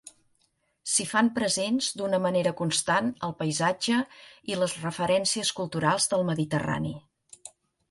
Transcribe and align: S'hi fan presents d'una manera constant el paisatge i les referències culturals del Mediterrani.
S'hi 0.93 1.03
fan 1.09 1.27
presents 1.35 1.89
d'una 1.99 2.19
manera 2.23 2.53
constant 2.63 3.11
el 3.29 3.35
paisatge 3.43 3.99
i 4.55 4.59
les 4.63 4.75
referències 4.89 5.55
culturals 5.61 6.11
del 6.17 6.27
Mediterrani. 6.33 6.99